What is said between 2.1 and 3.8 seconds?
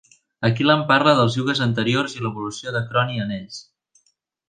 i l'evolució de Kroni en ells.